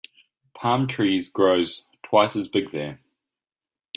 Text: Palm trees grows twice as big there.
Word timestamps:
Palm 0.55 0.87
trees 0.87 1.29
grows 1.29 1.83
twice 2.01 2.35
as 2.35 2.47
big 2.47 2.71
there. 2.71 2.99